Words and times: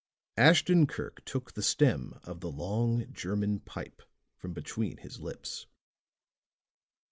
Ashton 0.37 0.87
Kirk 0.87 1.23
took 1.25 1.53
the 1.53 1.61
stem 1.61 2.19
of 2.23 2.39
the 2.39 2.49
long 2.49 3.05
German 3.13 3.59
pipe 3.59 4.01
from 4.35 4.51
between 4.51 4.97
his 4.97 5.19
lips. 5.19 5.67